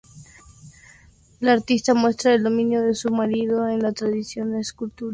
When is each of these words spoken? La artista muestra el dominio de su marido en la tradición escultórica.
La 1.41 1.51
artista 1.53 1.93
muestra 1.93 2.33
el 2.33 2.41
dominio 2.41 2.81
de 2.81 2.95
su 2.95 3.11
marido 3.11 3.67
en 3.69 3.83
la 3.83 3.91
tradición 3.91 4.55
escultórica. 4.55 5.09